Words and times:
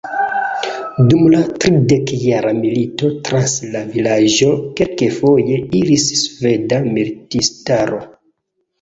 Dum 1.11 1.19
la 1.33 1.41
Tridekjara 1.65 2.55
milito 2.63 3.13
trans 3.29 3.55
la 3.77 3.85
vilaĝo 3.93 4.51
kelkfoje 4.83 5.63
iris 5.85 6.11
sveda 6.27 6.85
militistaro. 6.93 8.07